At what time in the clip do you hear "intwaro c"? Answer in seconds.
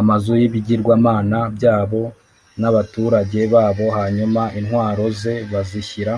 4.58-5.12